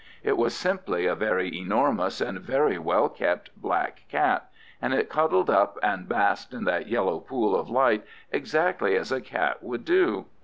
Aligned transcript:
It 0.23 0.35
was 0.35 0.55
simply 0.55 1.05
a 1.05 1.13
very 1.13 1.55
enormous 1.55 2.21
and 2.21 2.39
very 2.39 2.79
well 2.79 3.07
kept 3.07 3.51
black 3.55 4.01
cat, 4.09 4.49
and 4.81 4.95
it 4.95 5.11
cuddled 5.11 5.51
up 5.51 5.77
and 5.83 6.09
basked 6.09 6.55
in 6.55 6.63
that 6.63 6.87
yellow 6.87 7.19
pool 7.19 7.55
of 7.55 7.69
light 7.69 8.03
exactly 8.31 8.95
as 8.95 9.11
a 9.11 9.21
cat 9.21 9.61
would 9.61 9.85
do. 9.85 10.25